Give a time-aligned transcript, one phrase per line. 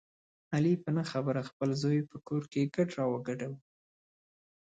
[0.55, 3.57] علي په نه خبره خپل زوی په کور کې ګرد را وګډولو.